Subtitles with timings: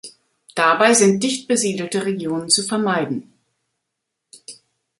[0.55, 3.31] Dabei sind dichtbesiedelte Regionen zu vermeiden.